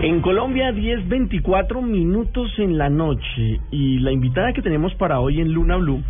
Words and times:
En 0.00 0.20
Colombia, 0.20 0.70
10.24 0.70 1.82
minutos 1.82 2.56
en 2.58 2.78
la 2.78 2.88
noche. 2.88 3.58
Y 3.72 3.98
la 3.98 4.12
invitada 4.12 4.52
que 4.52 4.62
tenemos 4.62 4.94
para 4.94 5.18
hoy 5.18 5.40
en 5.40 5.52
Luna 5.52 5.76
Blue 5.76 6.04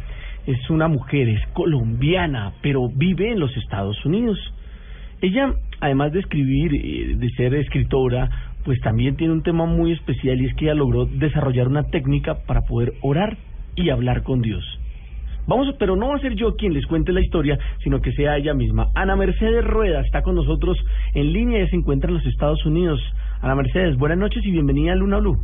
es 0.46 0.68
una 0.68 0.88
mujer, 0.88 1.26
es 1.30 1.40
colombiana, 1.54 2.52
pero 2.60 2.90
vive 2.90 3.32
en 3.32 3.40
los 3.40 3.56
Estados 3.56 4.04
Unidos. 4.04 4.38
Ella, 5.22 5.54
además 5.80 6.12
de 6.12 6.20
escribir, 6.20 6.74
eh, 6.74 7.14
de 7.16 7.30
ser 7.30 7.54
escritora, 7.54 8.28
pues 8.62 8.78
también 8.82 9.16
tiene 9.16 9.32
un 9.32 9.42
tema 9.42 9.64
muy 9.64 9.92
especial 9.92 10.38
y 10.38 10.46
es 10.46 10.54
que 10.56 10.66
ella 10.66 10.74
logró 10.74 11.06
desarrollar 11.06 11.66
una 11.66 11.84
técnica 11.84 12.44
para 12.46 12.66
poder 12.66 12.92
orar 13.00 13.38
y 13.74 13.88
hablar 13.88 14.22
con 14.22 14.42
Dios. 14.42 14.64
Vamos, 15.48 15.74
pero 15.78 15.96
no 15.96 16.08
va 16.08 16.16
a 16.16 16.20
ser 16.20 16.34
yo 16.34 16.56
quien 16.56 16.74
les 16.74 16.86
cuente 16.86 17.10
la 17.10 17.22
historia, 17.22 17.58
sino 17.82 18.02
que 18.02 18.12
sea 18.12 18.36
ella 18.36 18.52
misma. 18.52 18.88
Ana 18.94 19.16
Mercedes 19.16 19.64
Rueda 19.64 20.02
está 20.02 20.20
con 20.20 20.34
nosotros 20.34 20.76
en 21.14 21.32
línea 21.32 21.62
y 21.62 21.68
se 21.68 21.76
encuentra 21.76 22.10
en 22.10 22.16
los 22.16 22.26
Estados 22.26 22.64
Unidos. 22.66 23.00
Ana 23.40 23.54
Mercedes, 23.54 23.96
buenas 23.96 24.18
noches 24.18 24.44
y 24.44 24.50
bienvenida 24.50 24.92
a 24.92 24.96
Luna 24.96 25.16
Blue. 25.18 25.38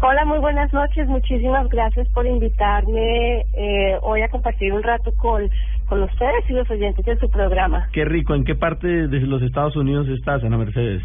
Hola, 0.00 0.24
muy 0.24 0.38
buenas 0.38 0.72
noches. 0.72 1.06
Muchísimas 1.08 1.68
gracias 1.68 2.08
por 2.14 2.26
invitarme 2.26 3.44
eh, 3.52 3.98
hoy 4.00 4.22
a 4.22 4.28
compartir 4.28 4.72
un 4.72 4.82
rato 4.82 5.12
con, 5.18 5.42
con 5.86 6.02
ustedes 6.02 6.48
y 6.48 6.54
los 6.54 6.70
oyentes 6.70 7.04
de 7.04 7.18
su 7.18 7.28
programa. 7.28 7.88
Qué 7.92 8.06
rico. 8.06 8.34
¿En 8.34 8.44
qué 8.44 8.54
parte 8.54 9.08
de 9.08 9.20
los 9.20 9.42
Estados 9.42 9.76
Unidos 9.76 10.08
estás, 10.08 10.42
Ana 10.42 10.56
Mercedes? 10.56 11.02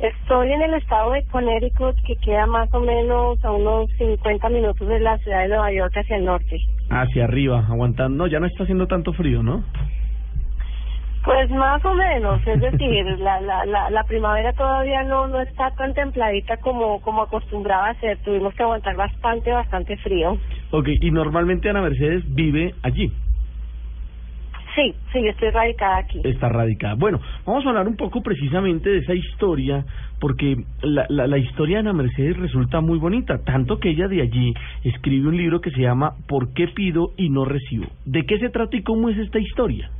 Estoy 0.00 0.52
en 0.52 0.62
el 0.62 0.74
estado 0.74 1.12
de 1.12 1.24
Connecticut, 1.26 1.96
que 2.04 2.16
queda 2.16 2.46
más 2.46 2.72
o 2.74 2.80
menos 2.80 3.42
a 3.44 3.52
unos 3.52 3.88
50 3.96 4.48
minutos 4.48 4.88
de 4.88 5.00
la 5.00 5.16
ciudad 5.18 5.42
de 5.42 5.48
Nueva 5.48 5.72
York 5.72 5.96
hacia 5.96 6.16
el 6.16 6.24
norte. 6.24 6.58
Hacia 6.90 7.24
arriba, 7.24 7.64
aguantando. 7.68 8.26
Ya 8.26 8.40
no 8.40 8.46
está 8.46 8.64
haciendo 8.64 8.86
tanto 8.86 9.12
frío, 9.12 9.42
¿no? 9.42 9.62
Pues 11.24 11.48
más 11.50 11.82
o 11.86 11.94
menos, 11.94 12.46
es 12.46 12.60
decir, 12.60 13.06
la, 13.18 13.40
la, 13.40 13.64
la, 13.64 13.88
la 13.88 14.04
primavera 14.04 14.52
todavía 14.52 15.04
no, 15.04 15.26
no 15.26 15.40
está 15.40 15.70
tan 15.70 15.94
templadita 15.94 16.58
como, 16.58 17.00
como 17.00 17.22
acostumbraba 17.22 17.88
a 17.88 17.94
ser. 18.00 18.18
Tuvimos 18.18 18.52
que 18.54 18.62
aguantar 18.62 18.96
bastante, 18.96 19.50
bastante 19.50 19.96
frío. 19.98 20.36
Ok, 20.70 20.88
y 21.00 21.10
normalmente 21.10 21.70
Ana 21.70 21.80
Mercedes 21.80 22.24
vive 22.34 22.74
allí. 22.82 23.10
Sí, 24.74 24.92
sí, 25.12 25.22
yo 25.22 25.30
estoy 25.30 25.50
radicada 25.50 25.98
aquí. 25.98 26.20
Está 26.24 26.48
radicada. 26.48 26.94
Bueno, 26.94 27.20
vamos 27.46 27.64
a 27.64 27.68
hablar 27.68 27.86
un 27.86 27.96
poco 27.96 28.22
precisamente 28.22 28.90
de 28.90 28.98
esa 28.98 29.14
historia, 29.14 29.84
porque 30.20 30.56
la, 30.82 31.06
la, 31.08 31.28
la 31.28 31.38
historia 31.38 31.76
de 31.76 31.80
Ana 31.80 31.92
Mercedes 31.92 32.36
resulta 32.36 32.80
muy 32.80 32.98
bonita, 32.98 33.38
tanto 33.44 33.78
que 33.78 33.90
ella 33.90 34.08
de 34.08 34.22
allí 34.22 34.52
escribe 34.82 35.28
un 35.28 35.36
libro 35.36 35.60
que 35.60 35.70
se 35.70 35.80
llama 35.80 36.14
¿Por 36.26 36.52
qué 36.54 36.66
pido 36.68 37.12
y 37.16 37.30
no 37.30 37.44
recibo? 37.44 37.86
¿De 38.04 38.26
qué 38.26 38.38
se 38.38 38.50
trata 38.50 38.76
y 38.76 38.82
cómo 38.82 39.08
es 39.10 39.18
esta 39.18 39.38
historia? 39.38 39.90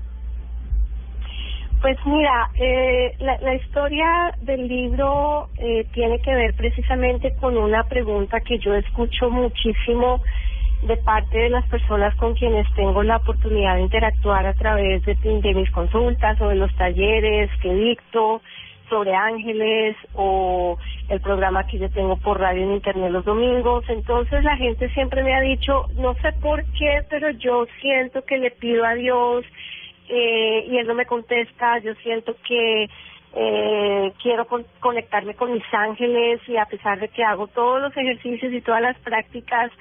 Pues 1.80 1.98
mira, 2.06 2.48
eh, 2.58 3.12
la, 3.20 3.38
la 3.40 3.54
historia 3.54 4.34
del 4.40 4.66
libro 4.66 5.48
eh, 5.58 5.86
tiene 5.92 6.18
que 6.18 6.34
ver 6.34 6.54
precisamente 6.54 7.34
con 7.38 7.56
una 7.58 7.84
pregunta 7.84 8.40
que 8.40 8.58
yo 8.58 8.74
escucho 8.74 9.30
muchísimo 9.30 10.22
de 10.86 10.96
parte 10.98 11.38
de 11.38 11.50
las 11.50 11.66
personas 11.68 12.14
con 12.16 12.34
quienes 12.34 12.66
tengo 12.74 13.02
la 13.02 13.16
oportunidad 13.16 13.76
de 13.76 13.82
interactuar 13.82 14.46
a 14.46 14.54
través 14.54 15.02
de, 15.04 15.54
mis 15.54 15.70
consultas 15.70 16.40
o 16.40 16.48
de 16.48 16.56
los 16.56 16.74
talleres 16.76 17.50
que 17.62 17.72
dicto 17.74 18.42
sobre 18.90 19.14
ángeles 19.14 19.96
o 20.14 20.76
el 21.08 21.20
programa 21.20 21.66
que 21.66 21.78
yo 21.78 21.90
tengo 21.90 22.16
por 22.16 22.38
radio 22.38 22.64
en 22.64 22.72
internet 22.72 23.10
los 23.10 23.24
domingos. 23.24 23.84
Entonces 23.88 24.44
la 24.44 24.56
gente 24.56 24.90
siempre 24.90 25.22
me 25.22 25.34
ha 25.34 25.40
dicho, 25.40 25.86
no 25.96 26.14
sé 26.16 26.32
por 26.34 26.62
qué, 26.78 27.02
pero 27.08 27.30
yo 27.30 27.66
siento 27.80 28.22
que 28.24 28.36
le 28.36 28.50
pido 28.50 28.84
a 28.84 28.94
Dios 28.94 29.44
eh, 30.08 30.66
y 30.68 30.76
él 30.76 30.86
no 30.86 30.94
me 30.94 31.06
contesta, 31.06 31.78
yo 31.78 31.94
siento 32.02 32.36
que 32.46 32.90
eh, 33.36 34.12
quiero 34.22 34.46
con, 34.46 34.66
conectarme 34.80 35.34
con 35.34 35.52
mis 35.52 35.64
ángeles 35.72 36.40
y 36.46 36.58
a 36.58 36.66
pesar 36.66 37.00
de 37.00 37.08
que 37.08 37.24
hago 37.24 37.46
todos 37.48 37.80
los 37.80 37.96
ejercicios 37.96 38.52
y 38.52 38.60
todas 38.60 38.82
las 38.82 38.98
prácticas, 38.98 39.72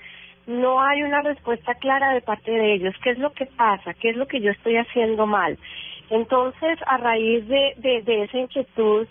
no 0.48 0.82
hay 0.82 1.04
una 1.04 1.22
respuesta 1.22 1.76
clara 1.76 2.14
de 2.14 2.22
parte 2.22 2.52
de 2.52 2.74
ellos. 2.74 2.96
¿Qué 3.02 3.12
es 3.12 3.20
lo 3.20 3.32
que 3.32 3.46
pasa? 3.46 3.94
¿Qué 3.94 4.10
es 4.10 4.18
lo 4.18 4.28
que 4.28 4.42
yo 4.42 4.52
estoy 4.52 4.78
haciendo 4.78 5.26
mal? 5.26 5.58
Entonces, 6.10 6.80
a 6.86 6.98
raíz 6.98 7.48
de, 7.48 7.74
de, 7.78 8.02
de 8.02 8.24
esa 8.24 8.38
inquietud 8.38 9.08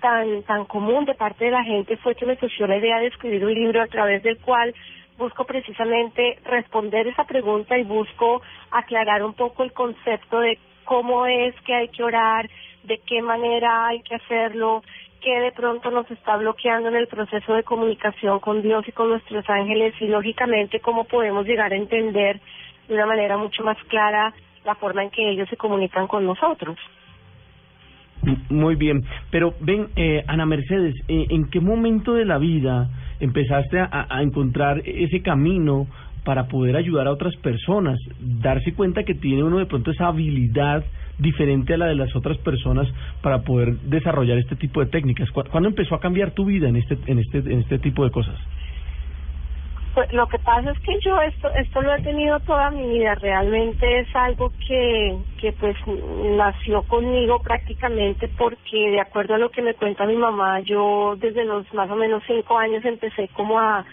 tan, 0.00 0.42
tan 0.44 0.64
común 0.64 1.04
de 1.04 1.14
parte 1.14 1.44
de 1.44 1.50
la 1.50 1.64
gente 1.64 1.96
fue 1.98 2.14
que 2.14 2.26
me 2.26 2.36
surgió 2.36 2.66
la 2.66 2.78
idea 2.78 2.98
de 2.98 3.08
escribir 3.08 3.44
un 3.44 3.54
libro 3.54 3.82
a 3.82 3.86
través 3.86 4.22
del 4.22 4.38
cual 4.38 4.74
busco 5.18 5.44
precisamente 5.44 6.38
responder 6.44 7.06
esa 7.06 7.24
pregunta 7.24 7.76
y 7.78 7.84
busco 7.84 8.40
aclarar 8.70 9.22
un 9.22 9.34
poco 9.34 9.62
el 9.62 9.72
concepto 9.72 10.40
de 10.40 10.58
cómo 10.84 11.26
es 11.26 11.54
que 11.66 11.74
hay 11.74 11.88
que 11.88 12.02
orar, 12.02 12.48
de 12.84 12.98
qué 13.06 13.20
manera 13.20 13.88
hay 13.88 14.00
que 14.00 14.14
hacerlo, 14.14 14.82
qué 15.20 15.40
de 15.40 15.52
pronto 15.52 15.90
nos 15.90 16.10
está 16.10 16.36
bloqueando 16.36 16.88
en 16.88 16.96
el 16.96 17.06
proceso 17.06 17.54
de 17.54 17.62
comunicación 17.62 18.40
con 18.40 18.62
Dios 18.62 18.86
y 18.88 18.92
con 18.92 19.10
nuestros 19.10 19.48
ángeles 19.48 19.94
y 20.00 20.06
lógicamente 20.06 20.80
cómo 20.80 21.04
podemos 21.04 21.46
llegar 21.46 21.72
a 21.72 21.76
entender 21.76 22.40
de 22.88 22.94
una 22.94 23.06
manera 23.06 23.36
mucho 23.36 23.62
más 23.62 23.76
clara 23.88 24.32
la 24.64 24.74
forma 24.74 25.02
en 25.02 25.10
que 25.10 25.30
ellos 25.30 25.48
se 25.48 25.56
comunican 25.56 26.06
con 26.06 26.26
nosotros. 26.26 26.76
Muy 28.50 28.74
bien, 28.74 29.00
pero 29.30 29.54
ven, 29.60 29.88
eh, 29.96 30.22
Ana 30.26 30.44
Mercedes, 30.44 30.94
eh, 31.08 31.26
¿en 31.30 31.48
qué 31.48 31.60
momento 31.60 32.12
de 32.12 32.26
la 32.26 32.38
vida 32.38 32.88
empezaste 33.18 33.80
a, 33.80 34.06
a 34.10 34.22
encontrar 34.22 34.82
ese 34.84 35.22
camino 35.22 35.86
para 36.24 36.48
poder 36.48 36.76
ayudar 36.76 37.06
a 37.06 37.12
otras 37.12 37.34
personas, 37.36 37.98
darse 38.20 38.74
cuenta 38.74 39.04
que 39.04 39.14
tiene 39.14 39.42
uno 39.42 39.58
de 39.58 39.66
pronto 39.66 39.90
esa 39.90 40.08
habilidad 40.08 40.84
diferente 41.20 41.74
a 41.74 41.78
la 41.78 41.86
de 41.86 41.94
las 41.94 42.14
otras 42.16 42.38
personas 42.38 42.88
para 43.22 43.42
poder 43.42 43.76
desarrollar 43.82 44.38
este 44.38 44.56
tipo 44.56 44.80
de 44.80 44.86
técnicas? 44.86 45.30
¿Cuándo 45.30 45.68
empezó 45.68 45.94
a 45.94 46.00
cambiar 46.00 46.32
tu 46.32 46.44
vida 46.44 46.68
en 46.68 46.76
este 46.76 46.98
en 47.06 47.18
este 47.18 47.38
en 47.38 47.60
este 47.60 47.78
tipo 47.78 48.04
de 48.04 48.10
cosas? 48.10 48.36
Pues 49.94 50.12
lo 50.12 50.28
que 50.28 50.38
pasa 50.38 50.70
es 50.70 50.78
que 50.80 50.98
yo 51.00 51.20
esto 51.20 51.48
esto 51.54 51.82
lo 51.82 51.94
he 51.94 52.02
tenido 52.02 52.38
toda 52.40 52.70
mi 52.70 52.88
vida, 52.88 53.16
realmente 53.16 54.00
es 54.00 54.08
algo 54.14 54.52
que 54.66 55.16
que 55.40 55.52
pues 55.52 55.76
nació 56.36 56.82
conmigo 56.82 57.40
prácticamente 57.42 58.28
porque 58.38 58.90
de 58.90 59.00
acuerdo 59.00 59.34
a 59.34 59.38
lo 59.38 59.50
que 59.50 59.62
me 59.62 59.74
cuenta 59.74 60.06
mi 60.06 60.16
mamá, 60.16 60.60
yo 60.60 61.16
desde 61.18 61.44
los 61.44 61.72
más 61.74 61.90
o 61.90 61.96
menos 61.96 62.22
cinco 62.26 62.56
años 62.56 62.84
empecé 62.84 63.28
como 63.34 63.58
a 63.58 63.84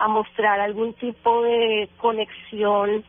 a 0.00 0.08
mostrar 0.08 0.60
algún 0.60 0.94
tipo 0.94 1.42
de 1.42 1.88
conexión 1.98 3.04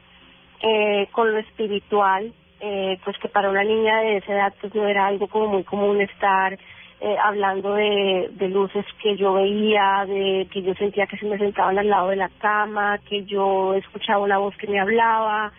eh, 0.61 1.07
con 1.11 1.31
lo 1.31 1.39
espiritual, 1.39 2.33
eh, 2.61 2.99
pues 3.03 3.17
que 3.17 3.27
para 3.27 3.49
una 3.49 3.63
niña 3.63 4.01
de 4.01 4.17
esa 4.17 4.33
edad 4.33 4.53
pues 4.61 4.73
no 4.75 4.87
era 4.87 5.07
algo 5.07 5.27
como 5.27 5.47
muy 5.47 5.63
común 5.63 5.99
estar 5.99 6.57
eh, 6.99 7.17
hablando 7.23 7.73
de, 7.73 8.29
de 8.33 8.47
luces 8.47 8.85
que 9.01 9.17
yo 9.17 9.33
veía, 9.33 10.05
de 10.07 10.47
que 10.51 10.61
yo 10.61 10.75
sentía 10.75 11.07
que 11.07 11.17
se 11.17 11.25
me 11.25 11.39
sentaban 11.39 11.79
al 11.79 11.89
lado 11.89 12.09
de 12.09 12.17
la 12.17 12.29
cama, 12.39 12.99
que 13.09 13.25
yo 13.25 13.73
escuchaba 13.73 14.23
una 14.23 14.37
voz 14.37 14.55
que 14.57 14.67
me 14.67 14.79
hablaba, 14.79 15.51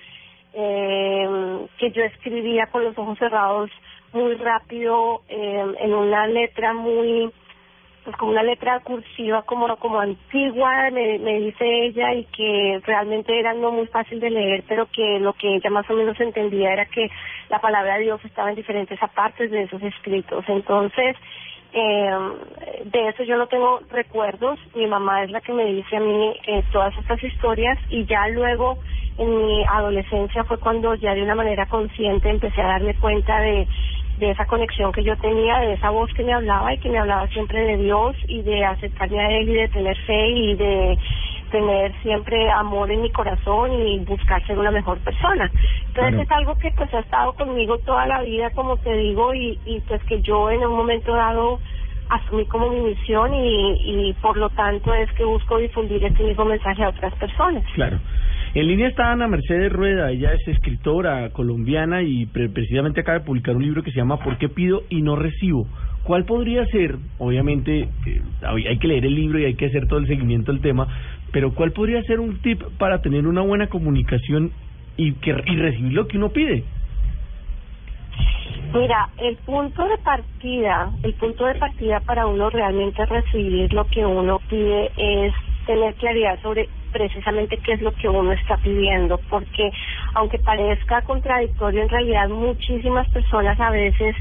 eh, 0.54 1.66
que 1.78 1.90
yo 1.90 2.04
escribía 2.04 2.66
con 2.66 2.84
los 2.84 2.96
ojos 2.96 3.18
cerrados 3.18 3.70
muy 4.12 4.34
rápido 4.34 5.22
eh, 5.28 5.64
en 5.80 5.94
una 5.94 6.26
letra 6.28 6.72
muy 6.74 7.32
pues 8.04 8.16
como 8.16 8.32
una 8.32 8.42
letra 8.42 8.80
cursiva 8.80 9.42
como 9.42 9.76
como 9.76 10.00
antigua 10.00 10.90
me, 10.90 11.38
dice 11.40 11.86
ella 11.86 12.12
y 12.14 12.24
que 12.24 12.80
realmente 12.84 13.38
era 13.38 13.54
no 13.54 13.70
muy 13.70 13.86
fácil 13.86 14.20
de 14.20 14.30
leer 14.30 14.64
pero 14.68 14.86
que 14.86 15.20
lo 15.20 15.32
que 15.34 15.56
ella 15.56 15.70
más 15.70 15.88
o 15.88 15.94
menos 15.94 16.18
entendía 16.20 16.72
era 16.72 16.86
que 16.86 17.10
la 17.48 17.60
palabra 17.60 17.96
de 17.96 18.04
Dios 18.04 18.24
estaba 18.24 18.50
en 18.50 18.56
diferentes 18.56 18.98
partes 19.14 19.50
de 19.50 19.62
esos 19.62 19.82
escritos. 19.82 20.44
Entonces 20.48 21.16
eh, 21.74 22.10
de 22.84 23.08
eso 23.08 23.22
yo 23.22 23.36
no 23.36 23.46
tengo 23.46 23.80
recuerdos. 23.90 24.58
Mi 24.74 24.86
mamá 24.86 25.24
es 25.24 25.30
la 25.30 25.40
que 25.40 25.52
me 25.52 25.64
dice 25.64 25.96
a 25.96 26.00
mí 26.00 26.34
eh, 26.46 26.62
todas 26.72 26.96
estas 26.98 27.22
historias 27.22 27.78
y 27.88 28.04
ya 28.04 28.28
luego 28.28 28.78
en 29.18 29.46
mi 29.46 29.64
adolescencia 29.64 30.44
fue 30.44 30.58
cuando 30.58 30.94
ya 30.94 31.14
de 31.14 31.22
una 31.22 31.34
manera 31.34 31.66
consciente 31.66 32.28
empecé 32.28 32.60
a 32.60 32.66
darme 32.66 32.94
cuenta 32.94 33.40
de 33.40 33.66
de 34.22 34.30
esa 34.30 34.46
conexión 34.46 34.92
que 34.92 35.02
yo 35.02 35.16
tenía, 35.16 35.58
de 35.58 35.72
esa 35.72 35.90
voz 35.90 36.12
que 36.14 36.22
me 36.22 36.32
hablaba 36.32 36.72
y 36.72 36.78
que 36.78 36.88
me 36.88 36.98
hablaba 36.98 37.26
siempre 37.28 37.60
de 37.60 37.76
Dios 37.76 38.14
y 38.28 38.42
de 38.42 38.64
acercarme 38.64 39.20
a 39.20 39.30
Él 39.30 39.48
y 39.48 39.54
de 39.54 39.68
tener 39.68 39.96
fe 40.06 40.28
y 40.28 40.54
de 40.54 40.98
tener 41.50 41.92
siempre 42.02 42.48
amor 42.50 42.90
en 42.92 43.02
mi 43.02 43.10
corazón 43.10 43.72
y 43.72 43.98
buscar 44.04 44.40
ser 44.46 44.58
una 44.58 44.70
mejor 44.70 44.98
persona. 45.00 45.50
Entonces 45.88 46.20
es 46.22 46.30
algo 46.30 46.54
que 46.54 46.70
pues 46.70 46.94
ha 46.94 47.00
estado 47.00 47.32
conmigo 47.32 47.78
toda 47.78 48.06
la 48.06 48.22
vida, 48.22 48.50
como 48.50 48.76
te 48.76 48.92
digo, 48.96 49.34
y, 49.34 49.58
y 49.66 49.80
pues 49.80 50.00
que 50.04 50.22
yo 50.22 50.50
en 50.50 50.64
un 50.64 50.76
momento 50.76 51.12
dado 51.14 51.58
asumí 52.08 52.46
como 52.46 52.68
mi 52.68 52.80
misión 52.80 53.34
y, 53.34 54.08
y 54.08 54.12
por 54.14 54.36
lo 54.36 54.50
tanto 54.50 54.94
es 54.94 55.10
que 55.12 55.24
busco 55.24 55.58
difundir 55.58 56.04
este 56.04 56.22
mismo 56.22 56.44
mensaje 56.44 56.84
a 56.84 56.90
otras 56.90 57.14
personas. 57.16 57.64
Claro. 57.74 57.98
En 58.54 58.66
línea 58.68 58.88
está 58.88 59.10
Ana 59.10 59.28
Mercedes 59.28 59.72
Rueda, 59.72 60.10
ella 60.10 60.34
es 60.34 60.46
escritora 60.46 61.30
colombiana 61.30 62.02
y 62.02 62.26
pre- 62.26 62.50
precisamente 62.50 63.00
acaba 63.00 63.20
de 63.20 63.24
publicar 63.24 63.56
un 63.56 63.62
libro 63.62 63.82
que 63.82 63.90
se 63.90 63.96
llama 63.96 64.18
¿Por 64.18 64.36
qué 64.36 64.50
pido 64.50 64.82
y 64.90 65.00
no 65.00 65.16
recibo? 65.16 65.66
¿Cuál 66.04 66.26
podría 66.26 66.66
ser, 66.66 66.96
obviamente 67.18 67.88
eh, 68.04 68.20
hay 68.68 68.78
que 68.78 68.88
leer 68.88 69.06
el 69.06 69.14
libro 69.14 69.38
y 69.38 69.46
hay 69.46 69.54
que 69.54 69.66
hacer 69.66 69.86
todo 69.86 70.00
el 70.00 70.06
seguimiento 70.06 70.52
del 70.52 70.60
tema, 70.60 70.86
pero 71.32 71.54
cuál 71.54 71.72
podría 71.72 72.02
ser 72.02 72.20
un 72.20 72.42
tip 72.42 72.60
para 72.76 73.00
tener 73.00 73.26
una 73.26 73.40
buena 73.40 73.68
comunicación 73.68 74.50
y, 74.98 75.12
que, 75.14 75.30
y 75.30 75.56
recibir 75.56 75.94
lo 75.94 76.06
que 76.06 76.18
uno 76.18 76.28
pide? 76.28 76.64
Mira, 78.74 79.08
el 79.16 79.36
punto 79.46 79.82
de 79.88 79.96
partida, 80.04 80.90
el 81.02 81.14
punto 81.14 81.46
de 81.46 81.54
partida 81.54 82.00
para 82.00 82.26
uno 82.26 82.50
realmente 82.50 83.06
recibir 83.06 83.72
lo 83.72 83.86
que 83.86 84.04
uno 84.04 84.40
pide 84.50 84.90
es 84.96 85.32
tener 85.66 85.94
claridad 85.94 86.38
sobre 86.42 86.68
precisamente 86.92 87.58
qué 87.58 87.72
es 87.72 87.82
lo 87.82 87.92
que 87.92 88.08
uno 88.08 88.32
está 88.32 88.56
pidiendo, 88.58 89.18
porque 89.28 89.70
aunque 90.14 90.38
parezca 90.38 91.02
contradictorio, 91.02 91.82
en 91.82 91.88
realidad 91.88 92.28
muchísimas 92.28 93.08
personas 93.10 93.58
a 93.58 93.70
veces 93.70 94.14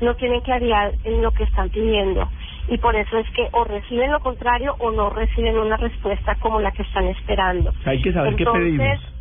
no 0.00 0.14
tienen 0.14 0.40
claridad 0.42 0.92
en 1.04 1.22
lo 1.22 1.32
que 1.32 1.44
están 1.44 1.70
pidiendo 1.70 2.28
y 2.68 2.76
por 2.78 2.94
eso 2.94 3.18
es 3.18 3.28
que 3.30 3.48
o 3.52 3.64
reciben 3.64 4.12
lo 4.12 4.20
contrario 4.20 4.76
o 4.78 4.90
no 4.90 5.10
reciben 5.10 5.58
una 5.58 5.76
respuesta 5.76 6.34
como 6.36 6.60
la 6.60 6.70
que 6.70 6.82
están 6.82 7.06
esperando. 7.06 7.72
Hay 7.84 8.00
que 8.02 8.12
saber 8.12 8.36
qué 8.36 8.42
Entonces, 8.42 8.78
pedimos. 8.78 9.18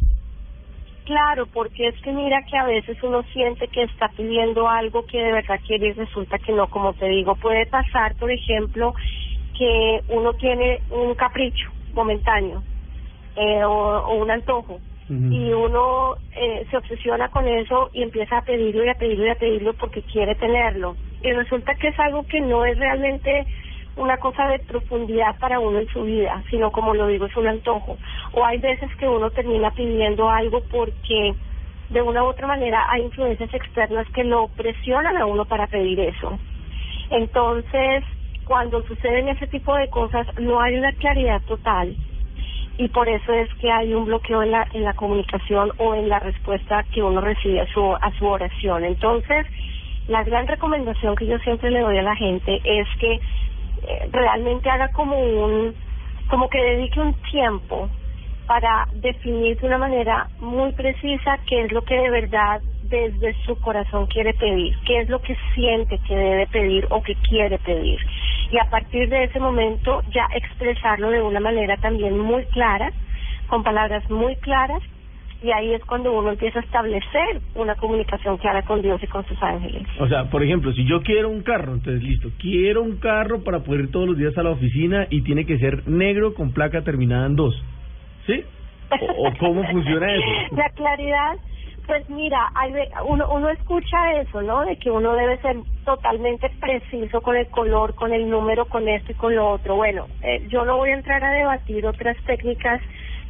Claro, 1.05 1.47
porque 1.47 1.87
es 1.87 1.95
que 2.01 2.11
mira 2.11 2.41
que 2.43 2.57
a 2.57 2.65
veces 2.65 3.01
uno 3.01 3.23
siente 3.31 3.69
que 3.69 3.83
está 3.83 4.09
pidiendo 4.09 4.67
algo 4.67 5.05
que 5.05 5.17
de 5.17 5.31
verdad 5.31 5.59
quiere 5.65 5.87
y 5.87 5.93
resulta 5.93 6.37
que 6.37 6.51
no, 6.51 6.67
como 6.67 6.93
te 6.93 7.07
digo, 7.07 7.35
puede 7.35 7.65
pasar, 7.67 8.13
por 8.15 8.29
ejemplo, 8.29 8.93
que 9.57 10.01
uno 10.09 10.33
tiene 10.33 10.81
un 10.89 11.15
capricho 11.15 11.71
momentáneo 11.93 12.61
eh, 13.37 13.63
o, 13.63 13.99
o 13.99 14.15
un 14.15 14.31
antojo 14.31 14.79
y 15.09 15.53
uno 15.53 16.17
eh, 16.35 16.67
se 16.69 16.75
obsesiona 16.75 17.29
con 17.29 17.47
eso 17.47 17.89
y 17.93 18.03
empieza 18.03 18.39
a 18.39 18.41
pedirlo 18.41 18.83
y 18.83 18.89
a 18.89 18.95
pedirlo 18.95 19.25
y 19.25 19.29
a 19.29 19.35
pedirlo 19.35 19.73
porque 19.73 20.01
quiere 20.01 20.35
tenerlo 20.35 20.97
y 21.21 21.31
resulta 21.31 21.75
que 21.75 21.87
es 21.89 21.99
algo 21.99 22.23
que 22.23 22.41
no 22.41 22.65
es 22.65 22.77
realmente 22.77 23.47
una 23.97 24.17
cosa 24.17 24.47
de 24.47 24.59
profundidad 24.59 25.37
para 25.39 25.59
uno 25.59 25.79
en 25.79 25.87
su 25.87 26.03
vida, 26.03 26.43
sino 26.49 26.71
como 26.71 26.93
lo 26.93 27.07
digo, 27.07 27.25
es 27.25 27.35
un 27.35 27.47
antojo. 27.47 27.97
O 28.33 28.45
hay 28.45 28.59
veces 28.59 28.89
que 28.97 29.07
uno 29.07 29.31
termina 29.31 29.71
pidiendo 29.71 30.29
algo 30.29 30.61
porque 30.69 31.33
de 31.89 32.01
una 32.01 32.23
u 32.23 32.27
otra 32.27 32.47
manera 32.47 32.85
hay 32.89 33.01
influencias 33.01 33.51
externas 33.53 34.07
que 34.13 34.23
lo 34.23 34.49
presionan 34.49 35.17
a 35.17 35.25
uno 35.25 35.45
para 35.45 35.67
pedir 35.67 35.99
eso. 35.99 36.37
Entonces, 37.09 38.03
cuando 38.45 38.83
suceden 38.83 39.29
ese 39.29 39.47
tipo 39.47 39.75
de 39.75 39.89
cosas, 39.89 40.27
no 40.39 40.61
hay 40.61 40.77
una 40.77 40.91
claridad 40.93 41.41
total 41.47 41.95
y 42.77 42.87
por 42.89 43.09
eso 43.09 43.33
es 43.33 43.51
que 43.55 43.71
hay 43.71 43.93
un 43.93 44.05
bloqueo 44.05 44.43
en 44.43 44.51
la, 44.51 44.67
en 44.73 44.83
la 44.83 44.93
comunicación 44.93 45.71
o 45.77 45.95
en 45.95 46.09
la 46.09 46.19
respuesta 46.19 46.83
que 46.93 47.01
uno 47.01 47.21
recibe 47.21 47.61
a 47.61 47.67
su, 47.73 47.81
a 47.81 48.11
su 48.17 48.25
oración. 48.25 48.83
Entonces, 48.83 49.45
la 50.07 50.23
gran 50.23 50.47
recomendación 50.47 51.15
que 51.15 51.25
yo 51.25 51.39
siempre 51.39 51.71
le 51.71 51.81
doy 51.81 51.97
a 51.97 52.03
la 52.03 52.15
gente 52.15 52.61
es 52.63 52.87
que 52.99 53.13
eh, 53.13 54.09
realmente 54.11 54.69
haga 54.69 54.89
como 54.89 55.17
un, 55.19 55.73
como 56.29 56.49
que 56.49 56.61
dedique 56.61 56.99
un 56.99 57.13
tiempo 57.31 57.89
para 58.45 58.87
definir 58.93 59.59
de 59.59 59.67
una 59.67 59.77
manera 59.77 60.29
muy 60.39 60.71
precisa 60.71 61.37
qué 61.47 61.63
es 61.63 61.71
lo 61.71 61.81
que 61.83 61.95
de 61.95 62.09
verdad 62.09 62.61
desde 62.83 63.35
su 63.45 63.59
corazón 63.59 64.05
quiere 64.07 64.33
pedir, 64.33 64.77
qué 64.85 64.99
es 64.99 65.09
lo 65.09 65.19
que 65.21 65.35
siente 65.53 65.99
que 66.07 66.15
debe 66.15 66.47
pedir 66.47 66.87
o 66.89 67.01
que 67.01 67.15
quiere 67.15 67.57
pedir. 67.59 67.99
Y 68.51 68.57
a 68.59 68.69
partir 68.69 69.09
de 69.09 69.25
ese 69.25 69.39
momento 69.39 70.01
ya 70.13 70.27
expresarlo 70.33 71.09
de 71.09 71.21
una 71.21 71.39
manera 71.39 71.77
también 71.77 72.17
muy 72.17 72.45
clara, 72.45 72.91
con 73.47 73.63
palabras 73.63 74.09
muy 74.09 74.35
claras, 74.37 74.81
y 75.41 75.51
ahí 75.51 75.73
es 75.73 75.83
cuando 75.85 76.17
uno 76.17 76.31
empieza 76.31 76.59
a 76.59 76.63
establecer 76.63 77.41
una 77.55 77.75
comunicación 77.75 78.37
clara 78.37 78.63
con 78.63 78.81
Dios 78.81 79.01
y 79.03 79.07
con 79.07 79.25
sus 79.25 79.41
ángeles. 79.41 79.83
O 79.99 80.07
sea, 80.07 80.29
por 80.29 80.43
ejemplo, 80.43 80.73
si 80.73 80.85
yo 80.85 81.01
quiero 81.03 81.29
un 81.29 81.43
carro, 81.43 81.73
entonces 81.73 82.01
listo, 82.01 82.29
quiero 82.39 82.81
un 82.81 82.97
carro 82.97 83.43
para 83.43 83.59
poder 83.59 83.81
ir 83.81 83.91
todos 83.91 84.07
los 84.07 84.17
días 84.17 84.37
a 84.37 84.43
la 84.43 84.51
oficina 84.51 85.07
y 85.09 85.21
tiene 85.21 85.45
que 85.45 85.59
ser 85.59 85.87
negro 85.87 86.33
con 86.33 86.53
placa 86.53 86.81
terminada 86.83 87.27
en 87.27 87.35
dos. 87.35 87.55
¿Sí? 88.25 88.43
¿O, 89.01 89.27
o 89.27 89.33
cómo 89.37 89.63
funciona 89.69 90.11
eso? 90.13 90.55
La 90.55 90.69
claridad, 90.69 91.35
pues 91.87 92.07
mira, 92.09 92.51
uno, 93.05 93.27
uno 93.29 93.49
escucha 93.49 94.19
eso, 94.19 94.41
¿no? 94.41 94.65
De 94.65 94.75
que 94.75 94.91
uno 94.91 95.13
debe 95.13 95.37
ser 95.37 95.55
totalmente 95.85 96.51
preciso 96.59 97.21
con 97.21 97.37
el 97.37 97.47
color, 97.47 97.95
con 97.95 98.11
el 98.11 98.29
número, 98.29 98.65
con 98.65 98.87
esto 98.89 99.13
y 99.13 99.15
con 99.15 99.33
lo 99.33 99.49
otro. 99.51 99.77
Bueno, 99.77 100.05
eh, 100.21 100.45
yo 100.49 100.65
no 100.65 100.77
voy 100.77 100.91
a 100.91 100.95
entrar 100.95 101.23
a 101.23 101.31
debatir 101.31 101.85
otras 101.87 102.17
técnicas. 102.25 102.81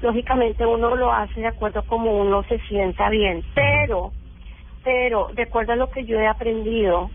Lógicamente 0.01 0.65
uno 0.65 0.95
lo 0.95 1.13
hace 1.13 1.39
de 1.39 1.47
acuerdo 1.47 1.83
como 1.83 2.19
uno 2.19 2.43
se 2.43 2.59
sienta 2.67 3.09
bien, 3.09 3.43
pero, 3.53 4.11
pero, 4.83 5.29
de 5.33 5.43
acuerdo 5.43 5.73
a 5.73 5.75
lo 5.75 5.89
que 5.89 6.03
yo 6.05 6.19
he 6.19 6.27
aprendido, 6.27 7.09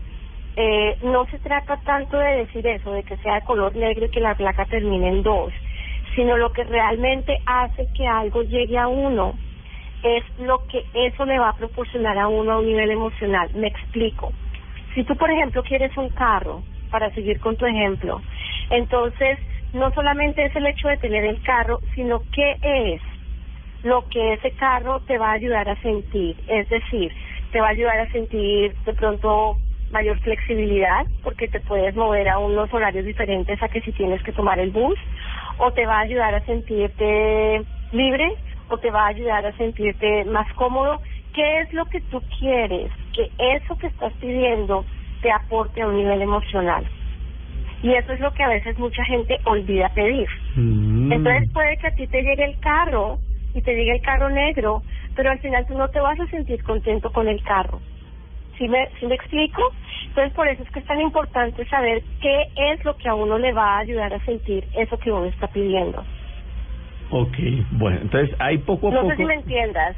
eh, 0.55 0.97
no 1.01 1.25
se 1.25 1.39
trata 1.39 1.77
tanto 1.77 2.17
de 2.17 2.37
decir 2.37 2.65
eso, 2.67 2.91
de 2.91 3.03
que 3.03 3.17
sea 3.17 3.35
de 3.35 3.41
color 3.41 3.75
negro 3.75 4.05
y 4.05 4.09
que 4.09 4.19
la 4.19 4.35
placa 4.35 4.65
termine 4.65 5.09
en 5.09 5.23
dos, 5.23 5.53
sino 6.15 6.37
lo 6.37 6.51
que 6.51 6.63
realmente 6.63 7.37
hace 7.45 7.87
que 7.95 8.07
algo 8.07 8.43
llegue 8.43 8.77
a 8.77 8.87
uno 8.87 9.33
es 10.03 10.23
lo 10.39 10.65
que 10.67 10.83
eso 10.93 11.25
le 11.25 11.39
va 11.39 11.49
a 11.49 11.55
proporcionar 11.57 12.17
a 12.17 12.27
uno 12.27 12.51
a 12.51 12.59
un 12.59 12.67
nivel 12.67 12.91
emocional. 12.91 13.49
Me 13.55 13.67
explico. 13.67 14.33
Si 14.93 15.03
tú, 15.03 15.15
por 15.15 15.31
ejemplo, 15.31 15.63
quieres 15.63 15.95
un 15.97 16.09
carro, 16.09 16.63
para 16.91 17.09
seguir 17.11 17.39
con 17.39 17.55
tu 17.55 17.65
ejemplo, 17.65 18.21
entonces 18.69 19.39
no 19.73 19.91
solamente 19.91 20.45
es 20.45 20.55
el 20.55 20.67
hecho 20.67 20.87
de 20.87 20.97
tener 20.97 21.25
el 21.25 21.41
carro, 21.41 21.79
sino 21.95 22.21
qué 22.31 22.57
es 22.61 23.01
lo 23.81 24.07
que 24.07 24.33
ese 24.33 24.51
carro 24.51 24.99
te 25.01 25.17
va 25.17 25.31
a 25.31 25.33
ayudar 25.33 25.67
a 25.67 25.75
sentir. 25.77 26.37
Es 26.47 26.69
decir, 26.69 27.11
te 27.51 27.59
va 27.59 27.67
a 27.67 27.71
ayudar 27.71 27.99
a 27.99 28.11
sentir 28.11 28.75
de 28.85 28.93
pronto 28.93 29.57
mayor 29.91 30.19
flexibilidad 30.19 31.05
porque 31.23 31.47
te 31.47 31.59
puedes 31.59 31.95
mover 31.95 32.29
a 32.29 32.39
unos 32.39 32.71
horarios 32.73 33.05
diferentes 33.05 33.61
a 33.61 33.67
que 33.69 33.81
si 33.81 33.91
tienes 33.91 34.21
que 34.23 34.31
tomar 34.31 34.59
el 34.59 34.71
bus 34.71 34.97
o 35.57 35.71
te 35.71 35.85
va 35.85 35.97
a 35.97 36.01
ayudar 36.01 36.33
a 36.33 36.45
sentirte 36.45 37.63
libre 37.91 38.31
o 38.69 38.77
te 38.77 38.91
va 38.91 39.05
a 39.05 39.07
ayudar 39.07 39.45
a 39.45 39.55
sentirte 39.57 40.25
más 40.25 40.51
cómodo. 40.53 41.01
¿Qué 41.33 41.61
es 41.61 41.73
lo 41.73 41.85
que 41.85 42.01
tú 42.01 42.21
quieres? 42.39 42.91
Que 43.13 43.29
eso 43.37 43.75
que 43.75 43.87
estás 43.87 44.13
pidiendo 44.13 44.85
te 45.21 45.31
aporte 45.31 45.81
a 45.81 45.87
un 45.87 45.97
nivel 45.97 46.21
emocional. 46.21 46.87
Y 47.81 47.93
eso 47.93 48.13
es 48.13 48.19
lo 48.19 48.31
que 48.33 48.43
a 48.43 48.49
veces 48.49 48.77
mucha 48.77 49.03
gente 49.03 49.39
olvida 49.45 49.89
pedir. 49.89 50.27
Mm. 50.55 51.11
Entonces 51.11 51.51
puede 51.51 51.77
que 51.77 51.87
a 51.87 51.91
ti 51.91 52.07
te 52.07 52.21
llegue 52.21 52.45
el 52.45 52.57
carro 52.59 53.19
y 53.53 53.61
te 53.61 53.75
llegue 53.75 53.91
el 53.91 54.01
carro 54.01 54.29
negro, 54.29 54.83
pero 55.15 55.31
al 55.31 55.39
final 55.39 55.65
tú 55.67 55.77
no 55.77 55.87
te 55.89 55.99
vas 55.99 56.19
a 56.19 56.27
sentir 56.27 56.63
contento 56.63 57.11
con 57.11 57.27
el 57.27 57.41
carro. 57.43 57.81
¿Sí 58.57 58.67
me, 58.67 58.87
¿Sí 58.99 59.05
me 59.05 59.15
explico? 59.15 59.61
Entonces 60.07 60.33
por 60.33 60.47
eso 60.47 60.63
es 60.63 60.69
que 60.69 60.79
es 60.79 60.85
tan 60.85 61.01
importante 61.01 61.65
saber 61.65 62.03
qué 62.21 62.47
es 62.55 62.83
lo 62.85 62.95
que 62.95 63.09
a 63.09 63.15
uno 63.15 63.37
le 63.37 63.51
va 63.51 63.75
a 63.75 63.79
ayudar 63.79 64.13
a 64.13 64.23
sentir 64.25 64.67
eso 64.73 64.97
que 64.97 65.11
uno 65.11 65.25
está 65.25 65.47
pidiendo. 65.47 66.05
Ok, 67.15 67.37
bueno, 67.73 67.99
entonces 68.01 68.35
hay 68.39 68.57
poco 68.57 68.87
a 68.87 68.91
No 68.91 69.01
poco... 69.01 69.11
sé 69.11 69.17
si 69.17 69.25
me 69.25 69.35
entiendas. 69.35 69.95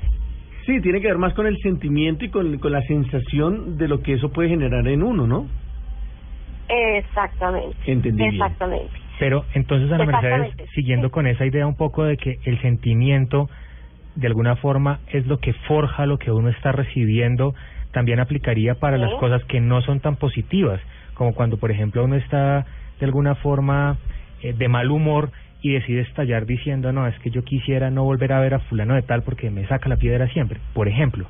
Sí, 0.65 0.81
tiene 0.81 0.99
que 0.99 1.07
ver 1.07 1.17
más 1.17 1.33
con 1.33 1.47
el 1.47 1.57
sentimiento 1.59 2.25
y 2.25 2.29
con, 2.29 2.57
con 2.57 2.71
la 2.73 2.81
sensación 2.81 3.77
de 3.77 3.87
lo 3.87 4.01
que 4.01 4.13
eso 4.13 4.33
puede 4.33 4.49
generar 4.49 4.85
en 4.87 5.01
uno, 5.01 5.25
¿no? 5.25 5.47
Exactamente. 6.67 7.77
Entendí 7.85 8.23
bien. 8.23 8.33
Exactamente. 8.33 8.91
Pero 9.19 9.45
entonces, 9.53 9.89
Ana 9.91 10.05
Mercedes, 10.05 10.53
siguiendo 10.73 11.07
Sí. 11.07 11.11
con 11.13 11.27
esa 11.27 11.45
idea 11.45 11.65
un 11.65 11.77
poco 11.77 12.03
de 12.03 12.17
que 12.17 12.35
el 12.43 12.59
sentimiento, 12.61 13.49
de 14.15 14.27
alguna 14.27 14.57
forma, 14.57 14.99
es 15.07 15.25
lo 15.25 15.37
que 15.37 15.53
forja 15.53 16.05
lo 16.05 16.17
que 16.17 16.31
uno 16.31 16.49
está 16.49 16.73
recibiendo, 16.73 17.53
también 17.91 18.19
aplicaría 18.19 18.75
para 18.75 18.97
Sí. 18.97 19.03
las 19.03 19.13
cosas 19.13 19.41
que 19.45 19.61
no 19.61 19.81
son 19.83 20.01
tan 20.01 20.17
positivas, 20.17 20.81
como 21.13 21.33
cuando, 21.33 21.57
por 21.57 21.71
ejemplo, 21.71 22.03
uno 22.03 22.15
está 22.15 22.65
de 22.99 23.05
alguna 23.05 23.35
forma 23.35 23.97
eh, 24.41 24.51
de 24.53 24.67
mal 24.67 24.91
humor 24.91 25.31
y 25.65 25.71
decide 25.71 26.01
estallar 26.01 26.45
diciendo, 26.45 26.91
no, 26.91 27.07
es 27.07 27.17
que 27.21 27.31
yo 27.31 27.43
quisiera 27.43 27.89
no 27.89 28.03
volver 28.03 28.33
a 28.33 28.39
ver 28.39 28.53
a 28.53 28.59
fulano 28.59 28.93
de 28.93 29.01
tal 29.01 29.23
porque 29.23 29.49
me 29.49 29.65
saca 29.65 29.89
la 29.89 29.97
piedra 29.97 30.27
siempre, 30.27 30.59
por 30.75 30.87
ejemplo. 30.87 31.25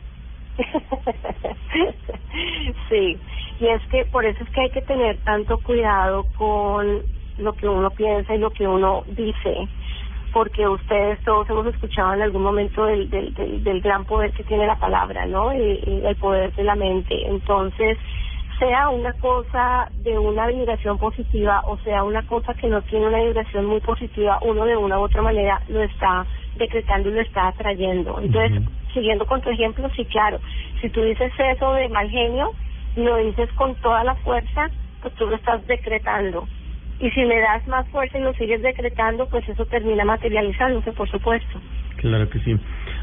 sí, 2.89 3.17
y 3.61 3.65
es 3.65 3.81
que 3.89 4.03
por 4.03 4.25
eso 4.25 4.43
es 4.43 4.49
que 4.49 4.59
hay 4.59 4.69
que 4.71 4.81
tener 4.81 5.15
tanto 5.19 5.57
cuidado 5.59 6.25
con 6.37 7.03
lo 7.37 7.53
que 7.53 7.65
uno 7.65 7.89
piensa 7.91 8.35
y 8.35 8.39
lo 8.39 8.49
que 8.49 8.67
uno 8.67 9.05
dice, 9.07 9.69
porque 10.33 10.67
ustedes 10.67 11.17
todos 11.23 11.49
hemos 11.49 11.67
escuchado 11.67 12.15
en 12.15 12.23
algún 12.23 12.43
momento 12.43 12.87
del, 12.87 13.09
del, 13.09 13.33
del, 13.35 13.63
del 13.63 13.79
gran 13.79 14.03
poder 14.03 14.33
que 14.33 14.43
tiene 14.43 14.67
la 14.67 14.75
palabra, 14.75 15.25
¿no? 15.25 15.53
Y 15.53 16.01
el 16.03 16.15
poder 16.17 16.53
de 16.55 16.63
la 16.65 16.75
mente. 16.75 17.25
Entonces, 17.25 17.97
sea 18.59 18.89
una 18.89 19.13
cosa 19.13 19.89
de 19.97 20.17
una 20.17 20.47
vibración 20.47 20.97
positiva 20.97 21.61
o 21.65 21.77
sea 21.79 22.03
una 22.03 22.23
cosa 22.23 22.53
que 22.53 22.67
no 22.67 22.81
tiene 22.83 23.07
una 23.07 23.21
vibración 23.21 23.65
muy 23.65 23.81
positiva, 23.81 24.39
uno 24.41 24.65
de 24.65 24.77
una 24.77 24.99
u 24.99 25.03
otra 25.03 25.21
manera 25.21 25.61
lo 25.67 25.81
está 25.81 26.25
decretando 26.55 27.09
y 27.09 27.13
lo 27.13 27.21
está 27.21 27.47
atrayendo. 27.47 28.19
Entonces, 28.19 28.63
siguiendo 28.93 29.25
con 29.25 29.41
tu 29.41 29.49
ejemplo, 29.49 29.89
sí, 29.95 30.05
claro, 30.05 30.39
si 30.81 30.89
tú 30.89 31.01
dices 31.03 31.31
eso 31.37 31.73
de 31.73 31.89
mal 31.89 32.09
genio 32.09 32.51
lo 32.95 33.17
dices 33.17 33.51
con 33.53 33.75
toda 33.75 34.03
la 34.03 34.15
fuerza, 34.15 34.69
pues 35.01 35.13
tú 35.15 35.27
lo 35.27 35.35
estás 35.35 35.65
decretando. 35.67 36.47
Y 36.99 37.11
si 37.11 37.23
le 37.23 37.39
das 37.41 37.67
más 37.67 37.87
fuerza 37.89 38.17
y 38.17 38.21
lo 38.21 38.33
sigues 38.33 38.61
decretando, 38.61 39.27
pues 39.27 39.47
eso 39.49 39.65
termina 39.65 40.05
materializándose, 40.05 40.93
por 40.93 41.09
supuesto. 41.09 41.59
Claro 41.97 42.29
que 42.29 42.39
sí. 42.39 42.55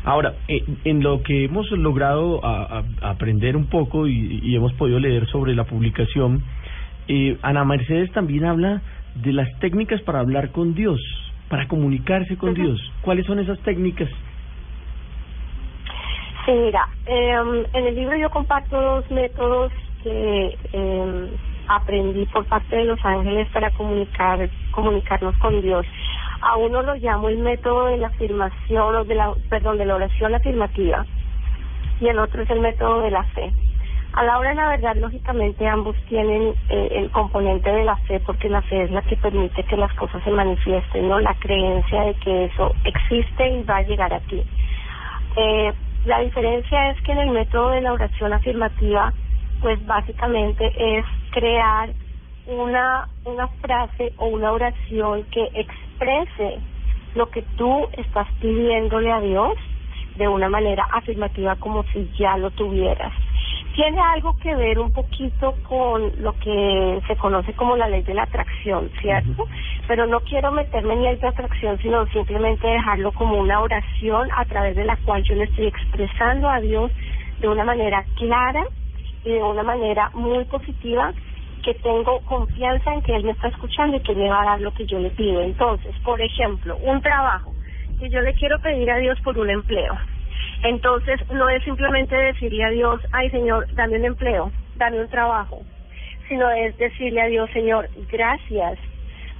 Ahora, 0.04 0.34
eh, 0.48 0.60
en 0.84 1.02
lo 1.02 1.22
que 1.22 1.44
hemos 1.44 1.70
logrado 1.72 2.44
a- 2.44 2.78
a- 3.00 3.10
aprender 3.10 3.56
un 3.56 3.66
poco 3.66 4.06
y, 4.06 4.40
y 4.42 4.54
hemos 4.56 4.72
podido 4.74 4.98
leer 4.98 5.26
sobre 5.26 5.54
la 5.54 5.64
publicación, 5.64 6.42
eh, 7.08 7.36
Ana 7.42 7.64
Mercedes 7.64 8.10
también 8.12 8.44
habla 8.44 8.82
de 9.14 9.32
las 9.32 9.48
técnicas 9.60 10.00
para 10.02 10.20
hablar 10.20 10.50
con 10.52 10.74
Dios, 10.74 11.00
para 11.48 11.66
comunicarse 11.68 12.36
con. 12.36 12.54
Dios. 12.54 12.80
¿Cuáles 13.02 13.26
son 13.26 13.38
esas 13.38 13.58
técnicas? 13.60 14.08
Sí, 16.44 16.52
mira, 16.52 16.86
eh, 17.06 17.34
en 17.72 17.86
el 17.86 17.94
libro 17.94 18.16
yo 18.16 18.28
comparto 18.30 18.80
dos 18.80 19.10
métodos 19.10 19.72
que 20.02 20.56
eh, 20.72 21.30
aprendí 21.68 22.26
por 22.26 22.44
parte 22.46 22.76
de 22.76 22.84
los 22.84 22.98
ángeles 23.04 23.48
para 23.52 23.70
comunicar, 23.70 24.48
comunicarnos 24.72 25.36
con 25.36 25.60
Dios. 25.60 25.86
A 26.42 26.56
uno 26.56 26.82
lo 26.82 26.96
llamo 26.96 27.28
el 27.28 27.38
método 27.38 27.86
de 27.86 27.98
la 27.98 28.08
afirmación, 28.08 28.94
o 28.96 29.04
de 29.04 29.14
la, 29.14 29.32
perdón, 29.48 29.78
de 29.78 29.86
la 29.86 29.94
oración 29.94 30.34
afirmativa, 30.34 31.06
y 32.00 32.08
el 32.08 32.18
otro 32.18 32.42
es 32.42 32.50
el 32.50 32.60
método 32.60 33.00
de 33.00 33.12
la 33.12 33.22
fe. 33.24 33.52
A 34.14 34.24
la 34.24 34.38
hora 34.38 34.50
de 34.50 34.56
la 34.56 34.68
verdad, 34.68 34.96
lógicamente, 34.96 35.66
ambos 35.66 35.96
tienen 36.08 36.52
eh, 36.68 36.88
el 36.96 37.10
componente 37.10 37.70
de 37.70 37.84
la 37.84 37.96
fe, 38.08 38.20
porque 38.20 38.48
la 38.48 38.60
fe 38.62 38.82
es 38.82 38.90
la 38.90 39.02
que 39.02 39.16
permite 39.16 39.62
que 39.62 39.76
las 39.76 39.92
cosas 39.94 40.22
se 40.24 40.30
manifiesten, 40.30 41.08
¿no? 41.08 41.20
La 41.20 41.34
creencia 41.34 42.02
de 42.02 42.14
que 42.14 42.44
eso 42.46 42.74
existe 42.84 43.48
y 43.48 43.62
va 43.62 43.76
a 43.76 43.82
llegar 43.82 44.12
a 44.12 44.20
ti. 44.20 44.42
Eh, 45.36 45.72
la 46.04 46.18
diferencia 46.18 46.90
es 46.90 47.00
que 47.02 47.12
en 47.12 47.18
el 47.18 47.30
método 47.30 47.70
de 47.70 47.80
la 47.80 47.92
oración 47.92 48.32
afirmativa, 48.32 49.12
pues 49.60 49.84
básicamente 49.86 50.98
es 50.98 51.06
crear 51.30 51.90
una, 52.46 53.08
una 53.24 53.46
frase 53.62 54.12
o 54.16 54.26
una 54.26 54.52
oración 54.52 55.22
que 55.30 55.48
exprese 56.02 56.58
lo 57.14 57.28
que 57.30 57.42
tú 57.56 57.88
estás 57.96 58.26
pidiéndole 58.40 59.12
a 59.12 59.20
Dios 59.20 59.54
de 60.16 60.28
una 60.28 60.48
manera 60.48 60.86
afirmativa 60.92 61.56
como 61.56 61.84
si 61.92 62.10
ya 62.18 62.36
lo 62.36 62.50
tuvieras. 62.50 63.12
Tiene 63.74 64.00
algo 64.00 64.36
que 64.36 64.54
ver 64.54 64.78
un 64.78 64.92
poquito 64.92 65.54
con 65.66 66.12
lo 66.18 66.34
que 66.38 67.00
se 67.06 67.16
conoce 67.16 67.54
como 67.54 67.76
la 67.76 67.88
ley 67.88 68.02
de 68.02 68.12
la 68.12 68.24
atracción, 68.24 68.90
¿cierto? 69.00 69.46
Pero 69.88 70.06
no 70.06 70.20
quiero 70.20 70.52
meterme 70.52 70.92
en 70.94 71.02
ley 71.02 71.16
de 71.16 71.28
atracción, 71.28 71.78
sino 71.78 72.06
simplemente 72.08 72.66
dejarlo 72.66 73.12
como 73.12 73.38
una 73.38 73.60
oración 73.60 74.28
a 74.36 74.44
través 74.44 74.76
de 74.76 74.84
la 74.84 74.96
cual 74.96 75.22
yo 75.22 75.34
le 75.36 75.44
estoy 75.44 75.68
expresando 75.68 76.50
a 76.50 76.60
Dios 76.60 76.90
de 77.40 77.48
una 77.48 77.64
manera 77.64 78.04
clara 78.16 78.64
y 79.24 79.30
de 79.30 79.42
una 79.42 79.62
manera 79.62 80.10
muy 80.12 80.44
positiva 80.44 81.12
que 81.62 81.74
tengo 81.74 82.20
confianza 82.20 82.92
en 82.92 83.02
que 83.02 83.14
Él 83.14 83.24
me 83.24 83.32
está 83.32 83.48
escuchando 83.48 83.96
y 83.96 84.00
que 84.00 84.14
me 84.14 84.28
va 84.28 84.42
a 84.42 84.46
dar 84.46 84.60
lo 84.60 84.72
que 84.72 84.84
yo 84.86 84.98
le 84.98 85.10
pido. 85.10 85.40
Entonces, 85.40 85.94
por 86.04 86.20
ejemplo, 86.20 86.76
un 86.82 87.00
trabajo 87.00 87.54
que 87.98 88.10
yo 88.10 88.20
le 88.20 88.34
quiero 88.34 88.58
pedir 88.58 88.90
a 88.90 88.98
Dios 88.98 89.18
por 89.20 89.38
un 89.38 89.48
empleo. 89.48 89.98
Entonces, 90.62 91.20
no 91.30 91.48
es 91.48 91.62
simplemente 91.62 92.16
decirle 92.16 92.64
a 92.64 92.70
Dios, 92.70 93.00
ay 93.12 93.30
Señor, 93.30 93.66
dame 93.72 93.96
un 93.96 94.04
empleo, 94.04 94.52
dame 94.74 95.00
un 95.00 95.08
trabajo, 95.08 95.62
sino 96.28 96.50
es 96.50 96.76
decirle 96.78 97.20
a 97.20 97.26
Dios, 97.26 97.50
Señor, 97.52 97.88
gracias, 98.10 98.78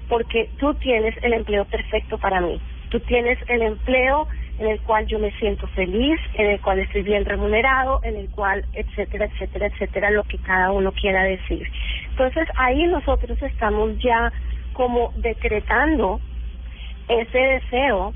porque 0.09 0.51
tú 0.59 0.75
tienes 0.75 1.15
el 1.23 1.33
empleo 1.33 1.65
perfecto 1.65 2.19
para 2.19 2.41
mí. 2.41 2.61
Tú 2.91 3.01
tienes 3.01 3.39
el 3.49 3.63
empleo 3.63 4.29
en 4.59 4.67
el 4.67 4.81
cual 4.81 5.07
yo 5.07 5.19
me 5.19 5.31
siento 5.33 5.67
feliz, 5.69 6.21
en 6.35 6.51
el 6.51 6.61
cual 6.61 6.79
estoy 6.79 7.03
bien 7.03 7.25
remunerado, 7.25 8.01
en 8.03 8.17
el 8.17 8.29
cual, 8.31 8.65
etcétera, 8.75 9.27
etcétera, 9.27 9.67
etcétera, 9.67 10.11
lo 10.11 10.25
que 10.25 10.39
cada 10.39 10.71
uno 10.73 10.93
quiera 10.93 11.25
decir. 11.25 11.67
Entonces, 12.11 12.49
ahí 12.57 12.85
nosotros 12.87 13.41
estamos 13.43 13.99
ya 13.99 14.33
como 14.73 15.13
decretando 15.17 16.21
ese 17.09 17.39
deseo, 17.39 18.15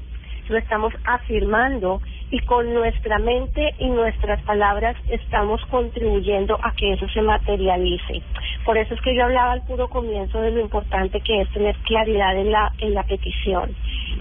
lo 0.48 0.58
estamos 0.58 0.92
afirmando 1.04 2.00
y 2.30 2.40
con 2.40 2.72
nuestra 2.74 3.18
mente 3.18 3.74
y 3.78 3.88
nuestras 3.88 4.40
palabras 4.42 4.96
estamos 5.08 5.64
contribuyendo 5.66 6.58
a 6.62 6.72
que 6.72 6.92
eso 6.92 7.08
se 7.08 7.22
materialice. 7.22 8.22
Por 8.64 8.76
eso 8.78 8.94
es 8.94 9.00
que 9.00 9.14
yo 9.14 9.24
hablaba 9.24 9.52
al 9.52 9.62
puro 9.62 9.88
comienzo 9.88 10.40
de 10.40 10.50
lo 10.50 10.60
importante 10.60 11.20
que 11.20 11.40
es 11.40 11.50
tener 11.52 11.76
claridad 11.84 12.36
en 12.36 12.50
la 12.50 12.72
en 12.78 12.94
la 12.94 13.04
petición. 13.04 13.74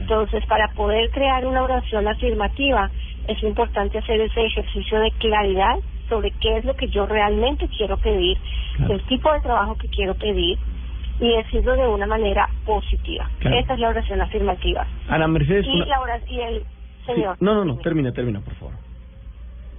Entonces, 0.10 0.46
para 0.46 0.68
poder 0.76 1.10
crear 1.10 1.48
una 1.48 1.64
oración 1.64 2.08
afirmativa, 2.08 2.92
es 3.28 3.42
importante 3.42 3.98
hacer 3.98 4.22
ese 4.22 4.46
ejercicio 4.46 5.00
de 5.00 5.10
claridad 5.14 5.78
sobre 6.08 6.30
qué 6.30 6.58
es 6.58 6.64
lo 6.66 6.76
que 6.76 6.88
yo 6.90 7.08
realmente 7.08 7.68
quiero 7.76 7.98
pedir, 7.98 8.38
Claro. 8.78 8.94
el 8.94 9.02
tipo 9.08 9.34
de 9.34 9.40
trabajo 9.42 9.76
que 9.76 9.88
quiero 9.88 10.14
pedir 10.14 10.60
y 11.20 11.36
decirlo 11.38 11.76
de 11.76 11.88
una 11.88 12.06
manera 12.06 12.48
positiva. 12.68 13.28
Claro. 13.40 13.58
Esa 13.58 13.74
es 13.74 13.80
la 13.80 13.90
oración 13.90 14.22
afirmativa. 14.22 14.86
Ana 15.10 15.28
Mercedes. 15.28 15.66
Y 15.66 15.72
una- 15.76 15.86
la 15.88 16.02
ora- 16.02 16.20
y 16.30 16.40
el 16.40 16.60
Sí, 17.08 17.14
señor. 17.14 17.38
No, 17.40 17.54
no, 17.56 17.66
no, 17.66 17.78
termina, 17.78 18.12
termina, 18.12 18.42
por 18.42 18.54
favor. 18.56 18.74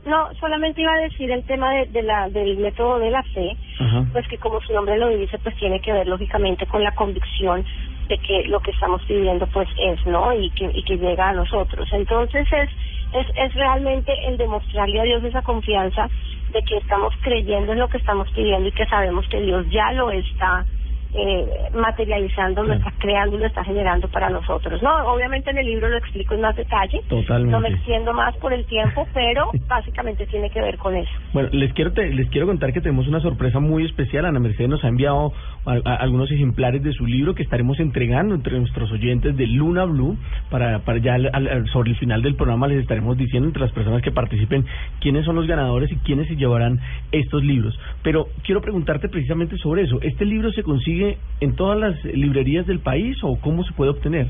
No, 0.06 0.32
solamente 0.40 0.80
iba 0.80 0.92
a 0.94 0.98
decir 1.00 1.30
el 1.32 1.44
tema 1.44 1.72
de, 1.72 1.86
de 1.86 2.02
la, 2.02 2.28
del 2.30 2.56
método 2.58 2.98
de 3.00 3.10
la 3.10 3.22
fe, 3.24 3.56
Ajá. 3.80 4.04
pues 4.12 4.26
que 4.28 4.38
como 4.38 4.60
su 4.60 4.72
nombre 4.72 4.96
lo 4.98 5.08
dice, 5.08 5.36
pues 5.38 5.54
tiene 5.56 5.80
que 5.80 5.92
ver 5.92 6.06
lógicamente 6.08 6.66
con 6.66 6.82
la 6.84 6.92
convicción 6.92 7.64
de 8.08 8.18
que 8.18 8.44
lo 8.44 8.60
que 8.60 8.70
estamos 8.70 9.02
pidiendo 9.06 9.46
pues 9.48 9.68
es, 9.76 10.04
¿no? 10.06 10.32
Y 10.32 10.50
que, 10.50 10.70
y 10.72 10.82
que 10.84 10.96
llega 10.96 11.28
a 11.28 11.32
nosotros. 11.32 11.88
Entonces 11.92 12.46
es, 12.50 12.70
es, 13.12 13.26
es 13.36 13.54
realmente 13.54 14.12
el 14.26 14.36
demostrarle 14.36 15.00
a 15.00 15.04
Dios 15.04 15.24
esa 15.24 15.42
confianza 15.42 16.08
de 16.48 16.62
que 16.62 16.78
estamos 16.78 17.12
creyendo 17.20 17.72
en 17.72 17.80
lo 17.80 17.88
que 17.88 17.98
estamos 17.98 18.30
pidiendo 18.32 18.68
y 18.68 18.72
que 18.72 18.86
sabemos 18.86 19.26
que 19.28 19.40
Dios 19.40 19.66
ya 19.70 19.92
lo 19.92 20.10
está 20.10 20.66
eh, 21.14 21.46
materializando, 21.74 22.62
lo 22.64 22.74
está 22.74 22.92
creando, 22.98 23.38
lo 23.38 23.46
está 23.46 23.64
generando 23.64 24.08
para 24.08 24.28
nosotros. 24.30 24.82
No, 24.82 24.90
obviamente 25.12 25.50
en 25.50 25.58
el 25.58 25.66
libro 25.66 25.88
lo 25.88 25.96
explico 25.98 26.34
en 26.34 26.40
más 26.42 26.56
detalle. 26.56 27.00
Totalmente. 27.08 27.52
No 27.52 27.60
me 27.60 27.68
extiendo 27.68 28.12
más 28.12 28.36
por 28.36 28.52
el 28.52 28.64
tiempo, 28.66 29.06
pero 29.14 29.46
básicamente 29.68 30.26
tiene 30.26 30.50
que 30.50 30.60
ver 30.60 30.76
con 30.78 30.96
eso. 30.96 31.10
Bueno, 31.32 31.48
les 31.52 31.72
quiero 31.72 31.92
te- 31.92 32.12
les 32.12 32.28
quiero 32.30 32.46
contar 32.46 32.72
que 32.72 32.80
tenemos 32.80 33.06
una 33.08 33.20
sorpresa 33.20 33.60
muy 33.60 33.84
especial. 33.84 34.24
Ana 34.26 34.40
Mercedes 34.40 34.68
nos 34.70 34.84
ha 34.84 34.88
enviado 34.88 35.32
a- 35.64 35.78
a- 35.84 35.96
algunos 35.96 36.30
ejemplares 36.30 36.82
de 36.82 36.92
su 36.92 37.06
libro 37.06 37.34
que 37.34 37.42
estaremos 37.42 37.78
entregando 37.80 38.34
entre 38.34 38.58
nuestros 38.58 38.90
oyentes 38.92 39.36
de 39.36 39.46
Luna 39.46 39.84
Blue 39.84 40.16
para 40.50 40.80
para 40.80 40.98
ya 40.98 41.14
al- 41.14 41.30
al- 41.32 41.66
sobre 41.68 41.90
el 41.90 41.96
final 41.96 42.22
del 42.22 42.34
programa 42.36 42.66
les 42.68 42.80
estaremos 42.80 43.16
diciendo 43.16 43.48
entre 43.48 43.62
las 43.62 43.72
personas 43.72 44.02
que 44.02 44.10
participen 44.12 44.64
quiénes 45.00 45.24
son 45.24 45.36
los 45.36 45.46
ganadores 45.46 45.90
y 45.92 45.96
quiénes 45.96 46.28
se 46.28 46.36
llevarán 46.36 46.80
estos 47.12 47.42
libros. 47.44 47.78
Pero 48.02 48.26
quiero 48.44 48.60
preguntarte 48.60 49.08
precisamente 49.08 49.56
sobre 49.58 49.82
eso. 49.82 49.98
¿Este 50.02 50.24
libro 50.24 50.50
se 50.52 50.62
consigue 50.62 50.95
en 51.40 51.56
todas 51.56 51.78
las 51.78 52.04
librerías 52.04 52.66
del 52.66 52.80
país 52.80 53.16
o 53.22 53.38
cómo 53.40 53.62
se 53.64 53.72
puede 53.74 53.90
obtener? 53.90 54.26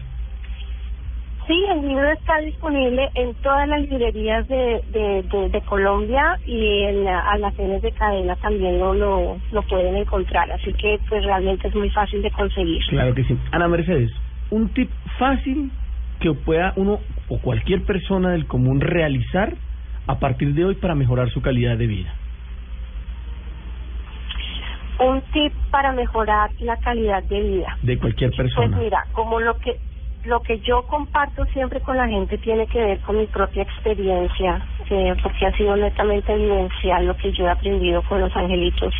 Sí, 1.47 1.65
el 1.71 1.81
libro 1.87 2.11
está 2.11 2.39
disponible 2.39 3.09
en 3.15 3.33
todas 3.37 3.69
las 3.69 3.81
librerías 3.83 4.49
de, 4.49 4.81
de, 4.89 5.23
de, 5.31 5.49
de 5.51 5.61
Colombia 5.61 6.37
y 6.45 6.81
en 6.83 7.05
la- 7.05 7.21
almacenes 7.21 7.83
de 7.83 7.93
cadena 7.93 8.35
también 8.35 8.81
lo, 8.81 8.93
lo, 8.95 9.41
lo 9.53 9.63
pueden 9.63 9.95
encontrar, 9.95 10.51
así 10.51 10.73
que 10.73 10.99
pues 11.09 11.25
realmente 11.25 11.69
es 11.69 11.75
muy 11.77 11.89
fácil 11.91 12.21
de 12.23 12.33
conseguir. 12.33 12.83
Claro 12.89 13.15
que 13.15 13.23
sí. 13.23 13.37
Ana 13.53 13.69
Mercedes, 13.69 14.11
un 14.51 14.71
tip 14.71 14.91
fácil 15.19 15.71
que 16.19 16.33
pueda 16.33 16.73
uno 16.75 16.99
o 17.29 17.39
cualquier 17.41 17.85
persona 17.85 18.31
del 18.33 18.47
común 18.47 18.81
realizar 18.81 19.55
a 20.09 20.19
partir 20.19 20.53
de 20.53 20.65
hoy 20.65 20.75
para 20.75 20.97
mejorar 20.97 21.29
su 21.31 21.43
calidad 21.43 21.77
de 21.79 21.87
vida. 21.87 22.13
Un 24.99 25.21
tip 25.33 25.53
para 25.71 25.93
mejorar 25.93 26.51
la 26.61 26.77
calidad 26.79 27.23
de 27.25 27.41
vida. 27.41 27.77
De 27.83 27.99
cualquier 27.99 28.31
Pues 28.31 28.39
persona. 28.39 28.77
mira, 28.79 29.07
como 29.13 29.41
lo 29.41 29.57
que 29.59 29.77
lo 30.25 30.41
que 30.41 30.59
yo 30.59 30.83
comparto 30.89 31.45
siempre 31.53 31.81
con 31.81 31.97
la 31.97 32.09
gente 32.09 32.37
tiene 32.39 32.67
que 32.67 32.81
ver 32.83 33.01
con 33.01 33.17
mi 33.17 33.27
propia 33.27 33.63
experiencia, 33.63 34.61
eh, 34.91 35.15
porque 35.23 35.47
ha 35.47 35.57
sido 35.57 35.77
netamente 35.77 36.35
vivencial 36.35 37.07
lo 37.07 37.17
que 37.17 37.31
yo 37.33 37.47
he 37.47 37.51
aprendido 37.51 38.03
con 38.03 38.21
los 38.21 38.35
angelitos. 38.35 38.93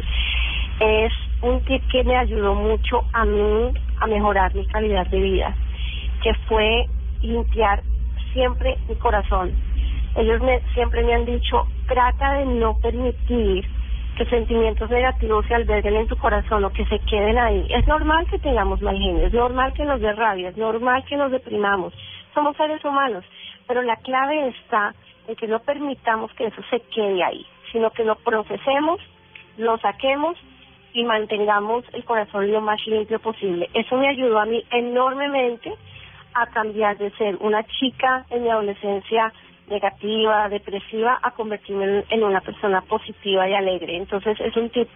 Es 0.79 1.13
un 1.43 1.61
tip 1.65 1.83
que 1.91 2.05
me 2.05 2.17
ayudó 2.17 2.55
mucho 2.55 3.05
a 3.13 3.25
mí 3.25 3.73
a 3.99 4.07
mejorar 4.07 4.55
mi 4.55 4.65
calidad 4.67 5.07
de 5.09 5.19
vida, 5.19 5.57
que 6.23 6.33
fue 6.47 6.87
limpiar 7.23 7.83
siempre 8.33 8.79
mi 8.89 8.95
corazón. 8.95 9.53
Ellos 10.15 10.41
me, 10.43 10.61
siempre 10.75 11.03
me 11.03 11.15
han 11.15 11.25
dicho, 11.25 11.67
trata 11.89 12.35
de 12.35 12.47
no 12.47 12.79
permitir 12.79 13.67
que 14.17 14.25
sentimientos 14.27 14.91
negativos 14.91 15.47
se 15.47 15.55
alberguen 15.55 15.95
en 15.95 16.09
tu 16.09 16.17
corazón 16.17 16.65
o 16.65 16.73
que 16.73 16.87
se 16.87 16.99
queden 17.01 17.39
ahí. 17.39 17.67
Es 17.71 17.87
normal 17.87 18.27
que 18.29 18.39
tengamos 18.39 18.81
mal 18.81 18.97
genio, 18.97 19.27
es 19.27 19.33
normal 19.33 19.73
que 19.75 19.85
nos 19.85 20.01
dé 20.01 20.13
rabia, 20.13 20.49
es 20.49 20.57
normal 20.57 21.05
que 21.05 21.17
nos 21.17 21.31
deprimamos. 21.31 21.93
Somos 22.35 22.57
seres 22.57 22.85
humanos, 22.85 23.25
pero 23.69 23.83
la 23.83 23.97
clave 23.97 24.49
está 24.49 24.95
en 25.29 25.37
que 25.37 25.47
no 25.47 25.61
permitamos 25.61 26.33
que 26.33 26.47
eso 26.47 26.63
se 26.71 26.81
quede 26.81 27.23
ahí, 27.23 27.47
sino 27.73 27.91
que 27.91 28.05
lo 28.05 28.17
procesemos, 28.17 29.01
lo 29.59 29.79
saquemos 29.79 30.37
y 30.95 31.05
mantengamos 31.05 31.85
el 31.93 32.05
corazón 32.05 32.51
lo 32.51 32.63
más 32.63 32.85
limpio 32.87 33.19
posible. 33.21 33.69
Eso 33.75 33.97
me 33.97 34.09
ayudó 34.09 34.39
a 34.41 34.47
mí 34.47 34.65
enormemente 34.71 35.75
a 36.33 36.47
cambiar 36.47 36.97
de 36.97 37.11
ser 37.13 37.37
una 37.41 37.63
chica 37.65 38.25
en 38.31 38.45
mi 38.45 38.49
adolescencia 38.49 39.33
negativa, 39.69 40.49
depresiva, 40.49 41.19
a 41.23 41.33
convertirme 41.33 42.05
en, 42.09 42.23
una 42.25 42.41
persona 42.41 42.83
positiva 42.83 43.49
y 43.49 43.55
alegre. 43.55 43.97
Entonces 43.97 44.39
es 44.41 44.57
un 44.57 44.71
tip 44.71 44.89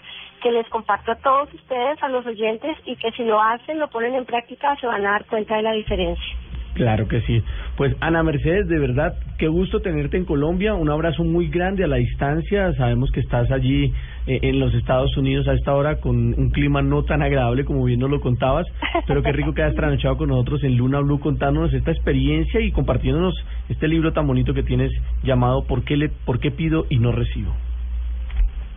que 0.42 0.52
les 0.52 0.68
comparto 0.68 1.12
a 1.12 1.16
todos 1.16 1.52
ustedes, 1.52 2.02
a 2.02 2.08
los 2.08 2.24
oyentes, 2.26 2.76
y 2.86 2.96
que 2.96 3.10
si 3.12 3.24
lo 3.24 3.40
hacen, 3.42 3.78
lo 3.78 3.88
ponen 3.88 4.14
en 4.14 4.24
práctica, 4.24 4.76
se 4.76 4.86
van 4.86 5.04
a 5.06 5.12
dar 5.12 5.26
cuenta 5.26 5.56
de 5.56 5.62
la 5.62 5.72
diferencia. 5.72 6.36
Claro 6.74 7.08
que 7.08 7.20
sí. 7.22 7.42
Pues 7.76 7.96
Ana 8.00 8.22
Mercedes, 8.22 8.68
de 8.68 8.78
verdad, 8.78 9.14
qué 9.38 9.48
gusto 9.48 9.80
tenerte 9.80 10.16
en 10.16 10.24
Colombia. 10.24 10.74
Un 10.74 10.90
abrazo 10.90 11.24
muy 11.24 11.48
grande 11.48 11.84
a 11.84 11.88
la 11.88 11.96
distancia. 11.96 12.72
Sabemos 12.74 13.10
que 13.10 13.20
estás 13.20 13.50
allí 13.50 13.92
eh, 14.26 14.38
en 14.42 14.60
los 14.60 14.72
Estados 14.74 15.16
Unidos 15.16 15.48
a 15.48 15.54
esta 15.54 15.74
hora 15.74 15.96
con 15.96 16.16
un 16.16 16.50
clima 16.50 16.82
no 16.82 17.02
tan 17.02 17.22
agradable 17.22 17.64
como 17.64 17.84
bien 17.84 18.00
nos 18.00 18.10
lo 18.10 18.20
contabas, 18.20 18.66
pero 19.06 19.22
qué 19.22 19.32
rico 19.32 19.52
que 19.52 19.62
hayas 19.62 19.74
trasnochado 19.74 20.16
con 20.16 20.28
nosotros 20.28 20.62
en 20.62 20.76
Luna 20.76 21.00
Blue 21.00 21.18
contándonos 21.18 21.72
esta 21.74 21.90
experiencia 21.90 22.60
y 22.60 22.70
compartiéndonos 22.70 23.34
este 23.68 23.88
libro 23.88 24.12
tan 24.12 24.26
bonito 24.26 24.54
que 24.54 24.62
tienes 24.62 24.92
llamado 25.22 25.64
¿Por 25.64 25.84
qué, 25.84 25.96
le, 25.96 26.08
por 26.08 26.38
qué 26.38 26.50
pido 26.50 26.86
y 26.88 26.98
no 26.98 27.12
recibo? 27.12 27.52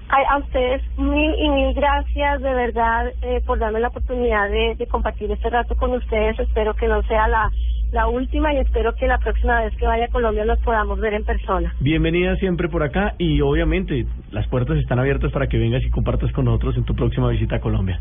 a 0.09 0.38
ustedes 0.38 0.81
mil 0.97 1.33
y 1.39 1.50
mil 1.50 1.73
gracias 1.73 2.41
de 2.41 2.53
verdad 2.53 3.12
eh, 3.23 3.41
por 3.45 3.57
darme 3.57 3.79
la 3.79 3.88
oportunidad 3.88 4.47
de, 4.47 4.75
de 4.77 4.85
compartir 4.85 5.31
este 5.31 5.50
rato 5.50 5.75
con 5.75 5.91
ustedes. 5.91 6.39
Espero 6.39 6.75
que 6.75 6.88
no 6.88 7.01
sea 7.03 7.27
la 7.27 7.50
la 7.93 8.07
última 8.07 8.51
y 8.53 8.57
espero 8.57 8.95
que 8.95 9.07
la 9.07 9.19
próxima 9.19 9.62
vez 9.62 9.73
que 9.77 9.85
vaya 9.85 10.05
a 10.05 10.07
Colombia 10.07 10.43
nos 10.43 10.59
podamos 10.59 11.00
ver 11.00 11.13
en 11.13 11.23
persona. 11.23 11.73
Bienvenida 11.79 12.35
siempre 12.38 12.67
por 12.67 12.81
acá 12.81 13.13
y 13.19 13.39
obviamente 13.41 14.07
las 14.31 14.47
puertas 14.47 14.77
están 14.79 14.97
abiertas 15.00 15.31
para 15.31 15.47
que 15.47 15.59
vengas 15.59 15.83
y 15.83 15.91
compartas 15.91 16.31
con 16.31 16.45
nosotros 16.45 16.75
en 16.75 16.85
tu 16.85 16.95
próxima 16.95 17.29
visita 17.29 17.57
a 17.57 17.59
Colombia. 17.59 18.00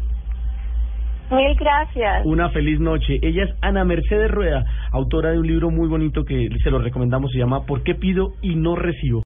Mil 1.30 1.54
gracias. 1.56 2.26
Una 2.26 2.48
feliz 2.50 2.80
noche. 2.80 3.18
Ella 3.22 3.44
es 3.44 3.50
Ana 3.60 3.84
Mercedes 3.84 4.30
Rueda, 4.30 4.64
autora 4.92 5.30
de 5.30 5.38
un 5.38 5.46
libro 5.46 5.70
muy 5.70 5.88
bonito 5.88 6.24
que 6.24 6.48
se 6.62 6.70
lo 6.70 6.78
recomendamos, 6.78 7.30
se 7.30 7.38
llama 7.38 7.64
¿Por 7.64 7.82
qué 7.82 7.94
pido 7.94 8.32
y 8.40 8.54
no 8.54 8.76
recibo? 8.76 9.20